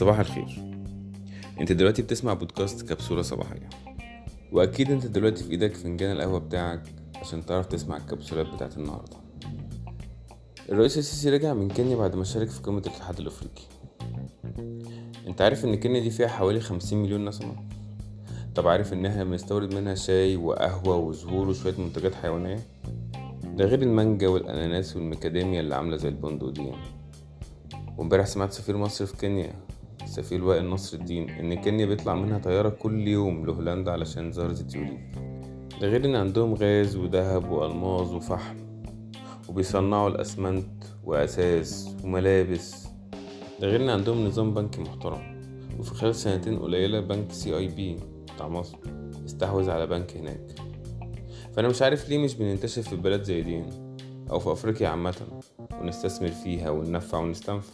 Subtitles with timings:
[0.00, 0.74] صباح الخير.
[1.60, 3.68] انت دلوقتي بتسمع بودكاست كبسولة صباحية.
[4.52, 6.82] واكيد انت دلوقتي في إيدك فنجان القهوة بتاعك
[7.16, 9.16] عشان تعرف تسمع الكبسولات بتاعت النهاردة.
[10.68, 13.62] الرئيس السيسي رجع من كينيا بعد ما شارك في قمة الاتحاد الأفريقي.
[15.26, 17.56] انت عارف ان كينيا دي فيها حوالي خمسين مليون نسمة؟
[18.54, 22.60] طب عارف ان إحنا بنستورد منها شاي وقهوة وزهور وشوية منتجات حيوانية؟
[23.44, 26.72] ده غير المانجا والأناناس والمكاديميا اللي عاملة زي البندق دي
[27.98, 29.54] وامبارح سمعت سفير مصر في كينيا
[30.06, 34.67] سفير وائل نصر الدين إن كينيا بيطلع منها طيارة كل يوم لهولندا علشان زهرة ال
[34.67, 35.00] tulip
[35.80, 38.56] ده غير إن عندهم غاز وذهب وألماظ وفحم
[39.48, 42.86] وبيصنعوا الأسمنت وأثاث وملابس.
[43.60, 45.40] ده غير إن عندهم نظام بنكي محترم.
[45.78, 47.96] وفي خلال سنتين قليلة بنك CIB
[48.34, 48.78] بتاع مصر
[49.26, 50.54] استحوذ على بنك هناك.
[51.52, 53.62] فأنا مش عارف ليه مش بننتشر في بلاد زي دي
[54.30, 55.14] أو في أفريقيا عامة
[55.80, 57.72] ونستثمر فيها وننفع ونستنفع.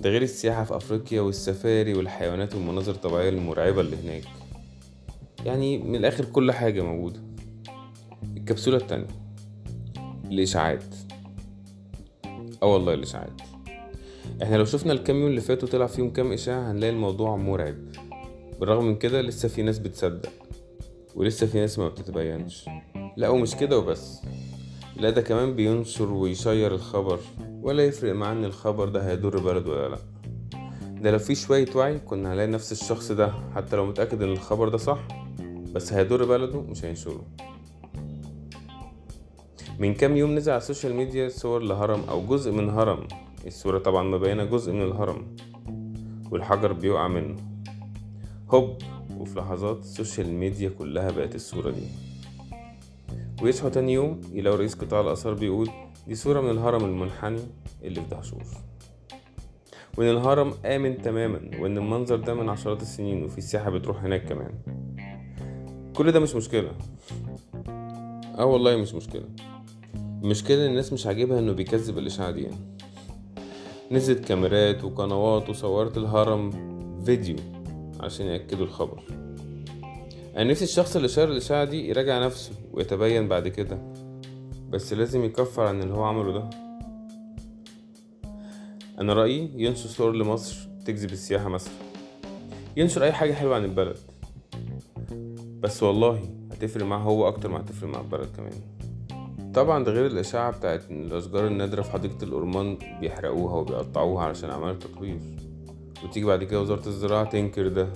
[0.00, 4.24] ده غير السياحة في أفريقيا والسفاري والحيوانات والمناظر الطبيعية المرعبة اللي هناك.
[5.46, 7.20] يعني من الآخر كل حاجة موجودة.
[8.36, 9.06] الكبسولة التانية.
[10.24, 10.84] الإشاعات.
[12.62, 13.40] آه والله الإشاعات.
[14.42, 17.76] إحنا لو شفنا الكام يوم اللي فاتوا طلع فيهم كام إشاعة هنلاقي الموضوع مرعب.
[18.60, 20.30] بالرغم من كده لسه في ناس بتصدق
[21.14, 22.66] ولسه في ناس ما بتتبينش.
[23.16, 24.20] لا ومش كده وبس.
[25.00, 27.18] لا ده كمان بينشر و يـ share الخبر
[27.62, 29.98] ولا يفرق معاه إن الخبر ده هيضر بلده ولا لأ.
[31.02, 34.68] ده لو في شوية وعي كنا هنلاقي نفس الشخص ده حتى لو متأكد إن الخبر
[34.68, 34.98] ده صح
[35.72, 37.24] بس هيضر بلده مش هينشره.
[39.78, 43.08] من كام يوم نزل على ال social media صور لهرم أو جزء من هرم.
[43.46, 45.36] الصورة طبعا مبينة جزء من الهرم
[46.30, 47.36] والحجر بيقع منه.
[48.50, 48.78] هوب
[49.18, 52.09] وفي لحظات ال social media كلها بقت الصورة دي.
[53.42, 55.70] ويصحوا تاني يوم يلاقوا رئيس قطاع الآثار بيقول
[56.08, 57.40] دي صورة من الهرم المنحني
[57.82, 58.42] اللي في دهشور.
[59.98, 64.50] وإن الهرم آمن تماما وإن المنظر ده من عشرات السنين وفي سياحة بتروح هناك كمان.
[65.96, 66.72] كل ده مش مشكلة.
[68.38, 69.24] آه والله مش مشكلة.
[69.94, 72.48] المشكلة الناس مش عاجبها إنه بيكذب الإشاعة دي
[73.90, 76.50] نزلت كاميرات وقنوات وصورت الهرم
[77.04, 77.36] فيديو
[78.00, 79.02] عشان يأكدوا الخبر.
[80.36, 83.78] أنا نفسي الشخص اللي شار الإشاعة دي يراجع نفسه ويتبين بعد كده
[84.70, 86.50] بس لازم يكفر عن اللي هو عمله ده.
[89.00, 91.72] أنا رأيي ينشر صور لمصر تجذب السياحة مثلا.
[92.76, 93.96] ينشر أي حاجة حلوة عن البلد.
[95.60, 96.20] بس والله
[96.52, 98.52] هتفرق معاه هو أكتر ما هتفرق مع البلد كمان.
[99.54, 104.70] طبعا ده غير الإشاعة بتاعت إن الأشجار النادرة في حديقة الأورمان بيحرقوها وبيقطعوها علشان أعمال
[104.70, 105.18] التطوير.
[106.04, 107.88] وتيجي بعد كده وزارة الزراعة تنكر ده.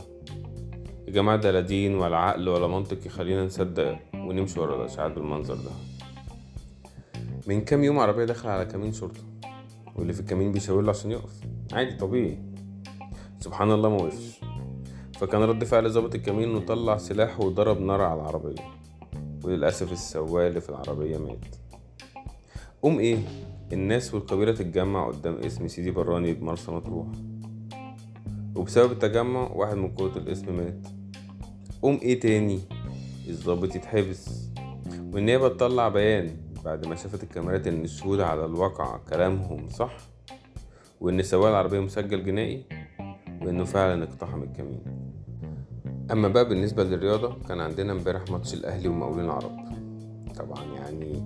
[1.15, 5.55] يا جماعة ده لا دين ولا عقل ولا منطق يخلينا نصدق ونمشي ورا الإشاعات بالمنظر
[5.55, 5.71] ده.
[7.47, 9.21] من كام يوم عربية داخلة على كمين شرطة
[9.97, 11.41] واللي في الكمين بيشاور له عشان يقف.
[11.73, 12.39] عادي طبيعي.
[13.41, 14.41] سبحان الله ما وقفش.
[15.19, 18.63] فكان رد فعل ظابط الكمين إنه طلع سلاح وضرب نار على العربية.
[19.45, 21.57] وللأسف السواق اللي في العربية مات.
[22.83, 23.19] قوم إيه؟
[23.73, 27.07] الناس والقبيلة تتجمع قدام اسم سيدي براني بمرسى مطروح.
[28.57, 31.04] وبسبب التجمع واحد من قوة الاسم مات.
[31.85, 32.61] قوم إيه تاني؟
[33.29, 34.51] الظابط يتحبس.
[35.13, 39.97] والنيابة تطلع بيان بعد ما شافت الكاميرات ان الشهود على الواقع كلامهم صح
[41.01, 42.65] وان سواق العربية مسجل جنائي
[43.43, 44.83] وانه فعلا اقتحم الكمين.
[46.11, 49.57] أما بقى بالنسبة للرياضة كان عندنا امبارح ماتش الأهلي ومقاولين العرب.
[50.37, 51.23] طبعا يعني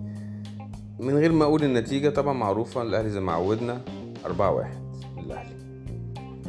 [0.98, 3.80] من غير ما أقول النتيجة طبعا معروفة الأهلي زي ما عودنا
[4.24, 4.82] أربعة واحد
[5.18, 5.56] للأهلي.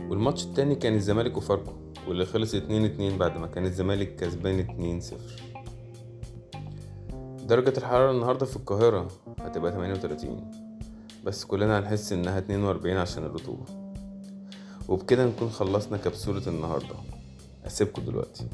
[0.09, 1.78] والماتش التاني كان الزمالك وفاركو.
[2.07, 5.41] واللي خلص اتنين اتنين بعد ما كان الزمالك كسبان اتنين صفر.
[7.47, 9.07] درجة الحرارة النهاردة في القاهرة
[9.39, 10.51] هتبقى 38
[11.25, 13.65] بس كلنا هنحس إنها 42 عشان الرطوبة.
[14.88, 16.95] وبكده نكون خلصنا كبسولة النهاردة.
[17.67, 18.45] أسيبكم دلوقتي.